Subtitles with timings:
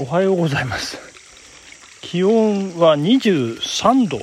[0.00, 0.96] おはようございます。
[2.02, 4.18] 気温は23度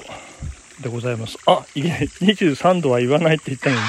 [0.81, 1.37] でございます。
[1.47, 3.81] あいけない23度は言わないって言ったのに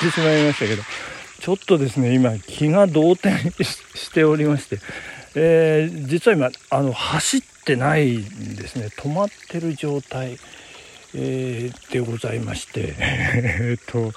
[0.00, 0.82] 言ってしまいましたけど
[1.40, 4.78] ちょっとですね今気が動転しておりまして、
[5.34, 8.86] えー、実は今あの走ってないんですね。
[8.86, 10.38] 止まってる状態、
[11.14, 14.12] えー、でございましてえっと、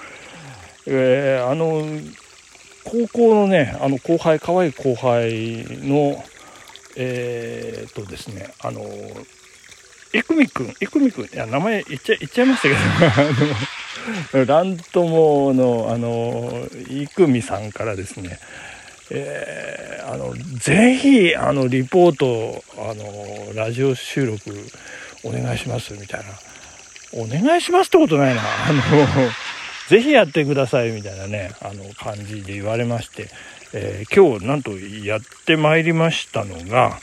[0.86, 1.82] えー、あの
[2.84, 6.24] 高校のねあの後輩可愛い後輩の
[6.96, 8.82] えー、っとですねあの
[10.14, 12.80] いくみくんいくみくんいや名前言っちゃ言っちゃいましたけど
[14.34, 18.38] あのラントモのあのいくみさんからですね
[19.10, 24.50] えー、あのぜひあのリポートあのラジオ収録
[25.22, 26.26] お願いしますみたいな。
[27.14, 28.80] お願いしますってことないなあの
[29.88, 33.28] ぜひやってくださいみたいなねあの感じで言われまして、
[33.74, 36.98] えー、今日なんとやってまいりましたのが、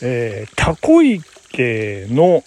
[0.00, 2.44] えー、タコ池の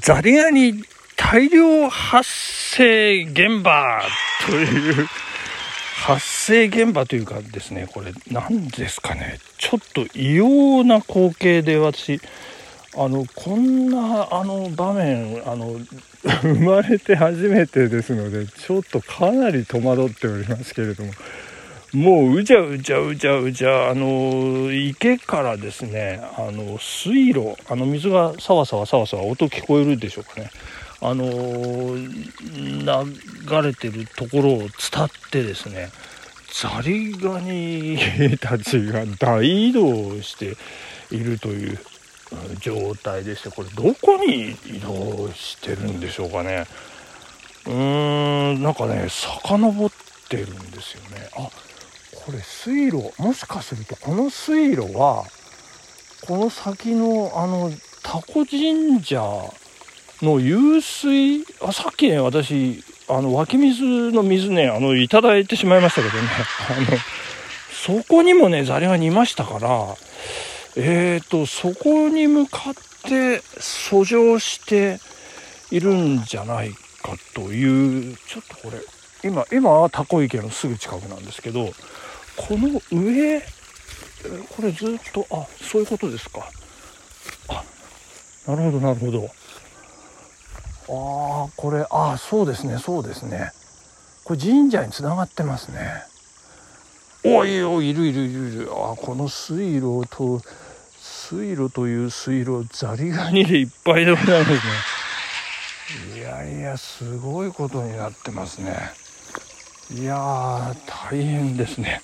[0.00, 0.82] ザリガニ
[1.16, 4.00] 大量発生現場
[4.46, 5.06] という
[6.04, 9.38] 発生現場というかですねこれ何ですかね。
[9.58, 12.20] ちょっと異様な光景で私
[12.96, 15.78] あのこんなあの場面あの
[16.42, 21.12] 生まれて初めてですのでちょっとかなり戸惑っておりますけれども。
[21.96, 30.50] もううじゃうじゃうじゃうじゃあの池からですねあの水路あの水がさわさわさわさわ音聞こえるでしょうかね。
[31.00, 32.10] あの流
[33.62, 34.72] れてるところを伝っ
[35.30, 35.90] てですね
[36.52, 37.96] ザリガニ
[38.38, 40.58] たちが大移動して
[41.10, 41.78] いるという
[42.60, 46.66] 状態でしてこれどこに移動してるんでしょうかね。
[47.64, 49.90] うーんなんかね遡っ
[50.28, 51.30] てるんですよね。
[51.38, 51.48] あ
[52.26, 55.24] これ水路もしかするとこの水路は
[56.26, 57.70] この先のあの
[58.02, 59.22] タコ神社
[60.22, 66.28] の湧水あさっきね私あの湧き水の水ねあのいただいてしまいましたけどね。
[66.76, 66.98] あの
[67.70, 69.94] そこにもねザリガニいましたから
[70.78, 72.74] えーと、そこに向かっ
[73.08, 75.00] て遡上して
[75.70, 78.80] いるんじゃないかというちょっとこれ
[79.26, 81.70] 今今はタコ池のすぐ近くなんですけど
[82.36, 86.50] この上これずっとあそういうことですか。
[87.48, 87.64] あ
[88.50, 89.28] なるほどなるほど。
[90.88, 93.50] ああこれあそうですねそうですね。
[94.24, 96.02] これ神社につながってますね。
[97.24, 98.70] おいおいいるいるいるいる。
[98.72, 100.40] あこの水路と
[101.00, 104.58] 水路という水路ザリガニでいっぱいでございますね。
[106.16, 108.76] いやいやすごいことになってますね。
[109.90, 110.74] いやー
[111.10, 112.02] 大変ですね。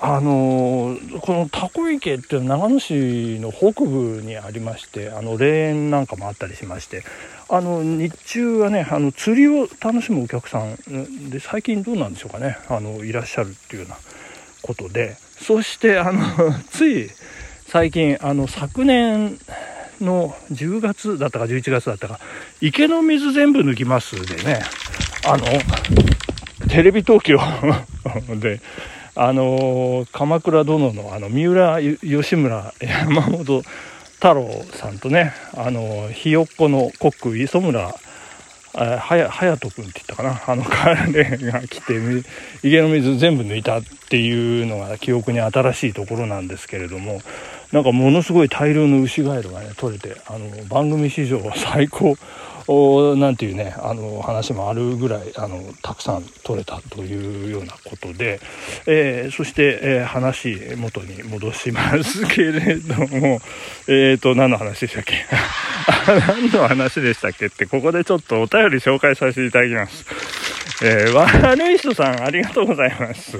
[0.00, 7.02] あのこのタコ池っていうのは長野市の北部にありましてあの霊園なんかもあったりしまして
[7.48, 13.96] あの日中はねあの釣りを楽しむお客さんで最近どうなんでしょうかねあのいらっしゃるっていうような
[14.62, 16.22] ことでそしてあの
[16.70, 17.10] つい
[17.66, 19.38] 最近あの昨年
[20.00, 22.20] の10月だったか11月だったか
[22.60, 24.60] 池の水全部抜きますでね
[25.26, 25.44] あの
[26.68, 27.40] テレビ東京
[28.38, 28.60] で
[29.20, 37.96] あの鎌倉殿のあの三浦義村山本太郎さんとねあのひよっこのコック磯村
[38.74, 40.40] はや隼人君って言ったかな？
[40.46, 41.94] あの彼が来て
[42.62, 47.20] 池の水全部抜いたっていうのが記憶に新しいところなんですけれども
[47.72, 52.16] なんかものすごい大量の牛ガエルがね取れてあの番組史上最高。
[52.68, 58.40] おなんていうねあの話もあるぐらいあのたくさん取れたというようなことで、
[58.86, 63.40] えー、そして、えー、話元に戻しますけれども
[63.88, 65.14] えっ、ー、と何の話でしたっけ？
[66.28, 70.04] 何の話でしたっけってここでちょっとお便り紹介させていただきます。
[70.84, 73.38] えー、悪い人さんありがとうございます。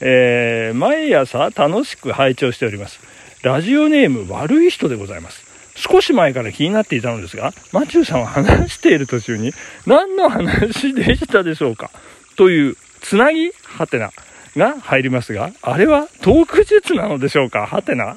[0.00, 2.98] えー、毎朝楽しく拝聴しております。
[3.42, 5.51] ラジオネーム悪い人でございます。
[5.74, 9.52] 少し前から気になっていたのですが、マチューさんは話している途中に
[9.86, 11.90] 何の話でしたでしょうか？
[12.36, 14.10] というつなぎはてな
[14.56, 17.66] が入りますが、あれはトーク術なのでしょうか？
[17.66, 18.16] はてな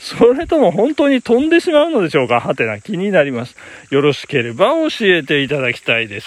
[0.00, 2.40] それとも本当に飛んでしまうのでしょうか？
[2.40, 3.56] はてな気になります。
[3.90, 6.26] よろしければ教えていただきたいです。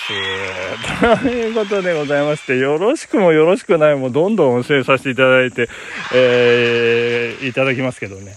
[1.22, 5.70] ということでございまして、よろしくもよろしくないもどんどん教えさせていただいて、
[6.14, 8.36] えー、いただきますけどね。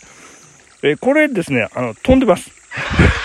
[0.84, 2.50] えこれですね、あの、飛んでます。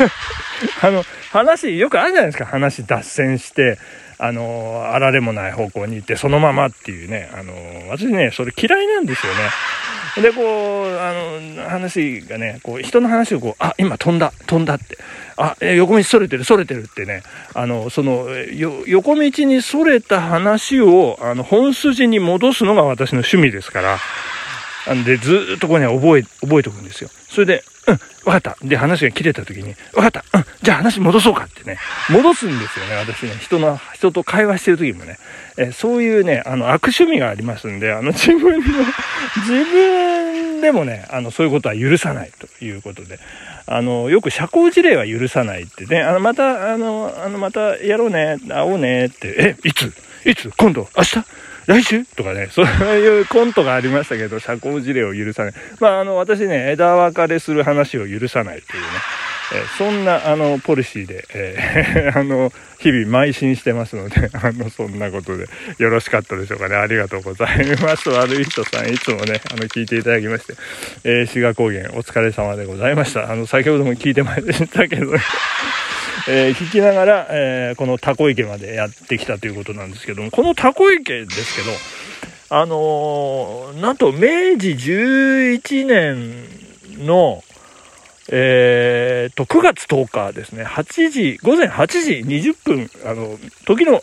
[0.82, 2.46] あの、話、よくあるじゃないですか。
[2.46, 3.78] 話脱線して、
[4.18, 7.54] あの、あられもない方向に行って、そのままっていうね、あの、
[7.90, 9.40] 私ね、それ嫌いなんですよね。
[10.22, 14.98] でこうあの話がねこう人の話をこう「あ今飛んだ飛んだ」って
[15.38, 17.24] 「あえ横道それてるそれてる」ってね
[17.54, 18.28] あのその
[18.88, 24.00] 横道にそれた話をあの本筋に戻すのが私の趣味ですから。
[24.94, 27.10] んでずっとこうね覚え覚えておくんですよ。
[27.30, 28.58] それでうん、わかった。
[28.62, 30.24] で、話が切れた時に、わかった。
[30.38, 31.78] うん、じゃあ話戻そうかってね、
[32.10, 33.36] 戻すんですよね、私ね。
[33.40, 35.18] 人の、人と会話してる時もね。
[35.58, 38.60] えそういうね、あの、悪趣味がありますんで、あの、自分の、
[39.42, 43.20] 自分でもね、あの、そういうことは許さないということで、
[43.66, 49.94] あの、よく社交辞令は許さないってね、あの、また、あの、あの、またやろうね、会おうねって、え、いつ？
[50.26, 50.52] いつ？
[50.58, 50.88] 今度？
[50.96, 51.24] 明日？
[51.70, 52.04] 来週？
[52.16, 55.54] とかね、 そういうコントがありましたけど、社交辞令を許さない。
[55.80, 58.88] まあ、あの、私ね、枝分かれする話を許さないというね、
[59.54, 65.46] えそんな、あの、ポリシーで、えー、 あの、日々邁進してますので、 あの、そんなことで
[65.78, 66.76] よろしかったでしょうかね。
[66.76, 68.10] ありがとうございます。
[68.10, 70.54] 悪い人さん、いつもね、あの、聞いていただきまして、
[71.04, 73.32] えー、志賀高原、お疲れ様でございました。
[73.32, 75.14] あの、先ほども聞いてまいりましたけど、
[76.28, 81.72] えー、聞きながら、えー、このタコ池までやってきたということなんですけども、このタコ池ですけど、
[82.62, 87.44] あのー、なんと明治11年の、
[88.32, 94.02] えー、と、9月10日ですね、8時、午前8時20分、あの、時の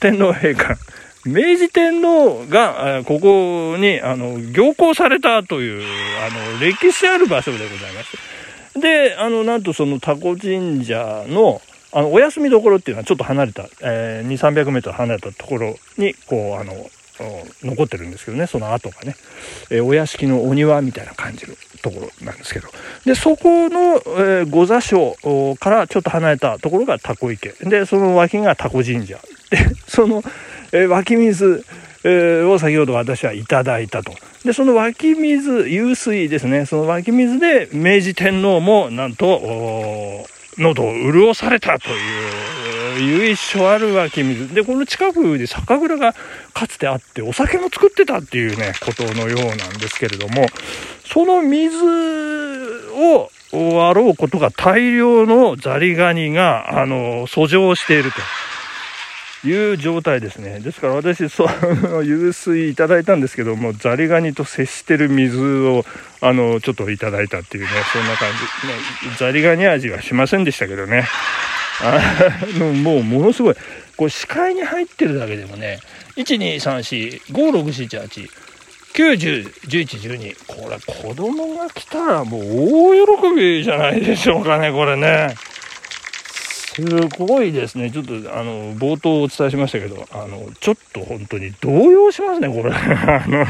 [0.00, 0.76] 天皇陛下、
[1.24, 5.82] 明治天皇が、ここに、あの、行幸されたという、
[6.24, 8.35] あの、歴史ある場所でございます。
[8.76, 11.60] で、あの、なんとそのタコ神社の、
[11.92, 16.90] あの、お休みどころっていうのはちょっと離れた、えー、2、300メートル離れたところに、こう、あの、
[17.62, 19.16] 残ってるんですけどね、その後がね、
[19.70, 22.68] えー、お屋敷のお庭みたいな感じのところなんですけど、
[23.04, 25.16] で、そこの、えー、御座所
[25.58, 27.50] からちょっと離れたところがタコ池。
[27.62, 29.18] で、その脇がタコ神社。
[29.50, 29.58] で、
[29.88, 30.22] その、
[30.72, 31.64] えー、湧き水、
[32.48, 34.12] を先ほど私はいただいたと。
[34.44, 40.26] で、その湧き水、湧水ですね、その湧き水で明治天皇もなんと、
[40.58, 44.54] 喉を潤されたという由緒ある湧き水。
[44.54, 46.14] で、この近くで酒蔵が
[46.54, 50.46] かつてあってお酒も作ってたっていうね、ことのようなんですけれども、
[51.04, 51.76] その水
[52.94, 58.18] を割ろうことが大量のザリガニが、あの、遡上していると。
[59.46, 60.60] いう状態ですね。
[60.60, 65.84] ですから私、その、湧水いただいたんですけども、ザリガニと接してる水を、
[66.20, 68.28] あの、ちょっといただいたっていうね、そんな感
[69.12, 69.18] じ。
[69.18, 71.06] ザリガニ味はしませんでしたけどね。
[71.82, 72.00] あ
[72.58, 73.54] の、もうものすごい。
[73.96, 75.78] これ視界に入ってるだけでもね、
[76.16, 78.28] 1、2、3、4、5、6、7、8、
[78.94, 80.36] 9、10、11、12。
[80.46, 82.42] これ子供が来たらもう
[82.92, 85.34] 大喜びじゃないでしょうかね、これね。
[86.76, 86.82] す
[87.18, 87.90] ごいですね。
[87.90, 92.70] ちょっと、あの、冒頭お伝えしましたけど、あの、ちょっと本当に動揺しますね、これ。
[92.74, 93.46] あのね。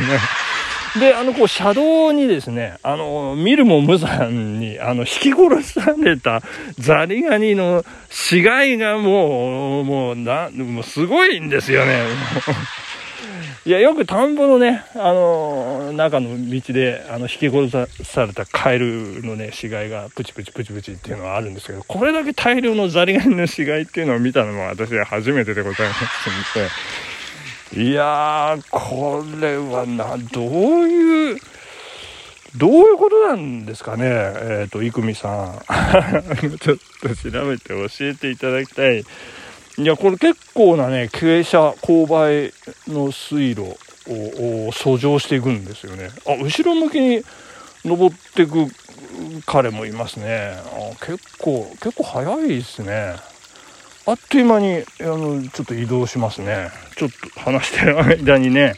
[1.01, 6.41] で、あの、こう、車道にですね、あの、見るも無残に、あの、引き殺された
[6.79, 12.05] ザリガニの死骸がもう、もう、な、もうすごいんですよね。
[13.65, 26.61] いや、よく田んぼのね、あのー、中の道で、あの、引き殺されたカエルのね、死骸がプチプチプチプチっていうのはあるんですけど、これだけ大量のザリガニの死骸っていうのを見たのも私は初めてでございます
[27.75, 31.39] ので、いやー、これはな、どういう、
[32.57, 34.09] どういうことなんですかね、え
[34.67, 35.61] っ、ー、と、いくみさん。
[36.59, 39.05] ちょっと調べて教えていただきたい。
[39.79, 42.53] いや、これ結構なね、傾斜、勾配
[42.89, 43.77] の水路
[44.09, 46.09] を遡上していくんですよね。
[46.27, 47.23] あ、後ろ向きに
[47.85, 48.67] 登っていく
[49.45, 50.57] 彼もいますね。
[50.65, 53.17] あ結構、結構早いですね。
[54.07, 56.71] あっという間に、あの、ちょっと移動しますね。
[56.97, 58.75] ちょっと話してる間にね、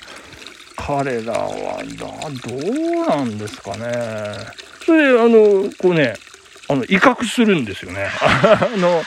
[0.77, 3.93] 彼らはどうなんですかね。
[4.85, 6.15] それで、あの、こうね、
[6.69, 8.09] あの、威嚇するんですよね。
[8.21, 9.03] あの、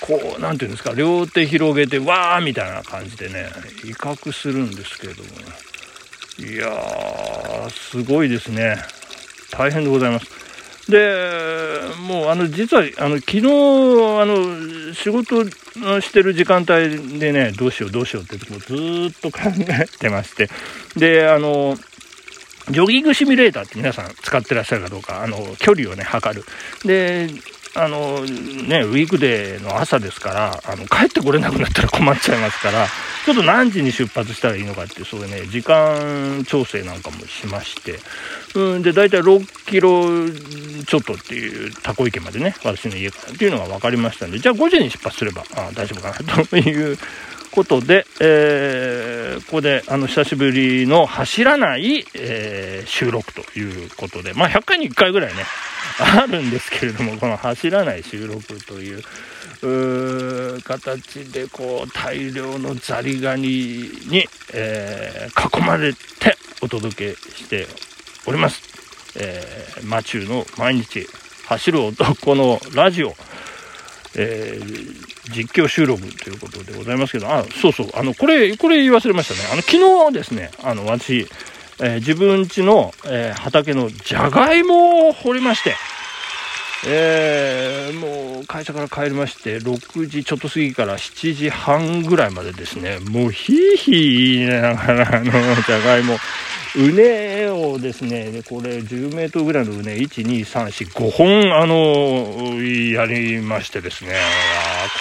[0.00, 3.46] こう、なんていうんですか、両手広げて、わーみたいな感じでね、
[3.84, 5.30] 威嚇するんですけれども、
[6.38, 8.76] いやー、すごいですね。
[9.50, 10.26] 大変でございます。
[10.90, 15.44] で、もう、あの、実は、あの、昨日、あの、仕事
[16.00, 20.48] してる時間帯でね、どうしよう、どうしようって、もうずっと考えてまして、
[20.96, 21.76] で、あの、
[22.70, 26.44] ジョギングシミュレーターって皆さん使ってらっしゃるかどうか、あの、距離をね、測る。
[26.84, 27.28] で、
[27.76, 32.86] あのね、ウィークデーの朝ですから、あの、帰ってこれなくなったら困っちゃいますから、
[33.24, 38.00] ちょっと何時に出発したらいいのかって、そういうね、時間調整なんかもしまして、
[38.56, 40.04] うん、で、大体6キロ
[40.84, 46.98] ちょっとっていうタコ池までね、私の家からっていうのが分かりましたんで、じゃあ5時に出発すれば、あ大丈夫かなという
[47.52, 55.44] ことで、えー、ここであの久しぶりの走らない、えー、収録ということで、まあ、100回に1回ぐらいね、
[55.98, 59.02] あるんですけれども、この走らない収録という
[59.62, 63.46] う形でこう大量のザリガニ
[64.08, 65.98] に、えー、囲まれて
[66.62, 67.66] お届けして
[68.26, 68.62] おります。
[69.16, 71.06] えー、マチューの毎日
[71.46, 73.14] 走る男のラジオ、
[74.16, 79.40] えー、実況収録ということでございますけど、あ、そうそう、あの、これ、これ言い忘れましたね。
[79.52, 81.28] あの、昨日ですね、あの、私、
[81.82, 85.74] えー、自分家の、えー、畑のじゃがいもを掘りまして、
[86.86, 96.16] えー、もう会社から帰りまして6時ちょっと過ぎから7時半ぐらいまでですねもうヒーヒー言いながらあのじゃがいも
[96.76, 104.14] うねをですねこれ10メートルぐらいのうね12345本あのやりましてですね。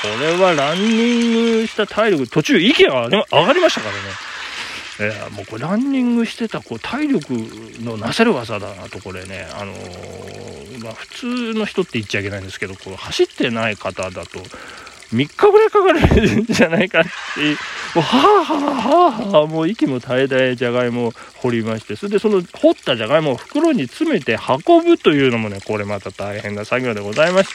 [0.01, 3.99] これはランニングした体力途中息が上がりましたからね。
[5.01, 7.33] えー、もうこれランニングしてたこう体力
[7.81, 14.39] のなせる技だなとこれね、あのー、まあ、普通の人って言っちゃいけないんですけどこう走ってない方だと
[15.13, 17.11] 3日ぐらいかかるんじゃないかっても
[17.97, 27.49] うはあはあはあはあもう息も絶え絶えじゃがいもを掘りましてそれでその掘ったじゃがいもを袋に詰めて運ぶというのもねこれまた大変な作業でございまし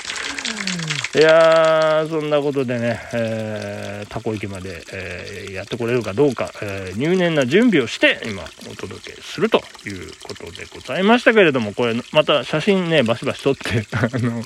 [0.78, 0.83] た。
[1.16, 14.42] いやー、そんなことでね、えー、タコ池まで、えー、やってこれるかどうか、えー、入念な準備をして、今、お届けするということでございましたけれども、これ、また写真ね、バシバシ撮って、 あの、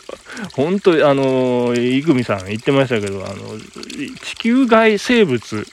[0.52, 3.58] 本当あの、いぐみさん言ってましたけど、あの、
[4.22, 5.66] 地球外生物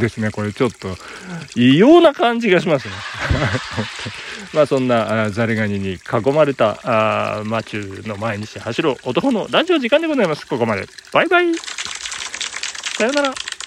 [0.00, 0.96] ですね、これちょっと、
[1.56, 2.94] 異様な感じがしますね。
[4.54, 10.46] まあそんなザリガニに囲まれたあマチューの毎日走ろう男のラジオ時間でございます。
[10.46, 10.86] ここまで。
[11.12, 11.54] バイバイ。
[11.54, 13.57] さよなら。